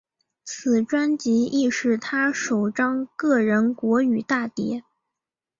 [0.43, 4.83] 此专辑亦是他首张个人国语大碟。